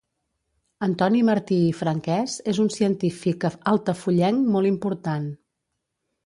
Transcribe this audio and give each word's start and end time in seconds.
Antoni 0.85 1.19
Martí 1.27 1.57
i 1.65 1.75
Franquès 1.81 2.37
és 2.53 2.61
un 2.63 2.71
científic 2.77 3.45
altafullenc 3.75 4.49
molt 4.57 4.71
important. 4.71 5.31